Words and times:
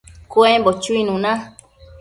cuembo 0.31 0.71
chuinuna 0.81 1.31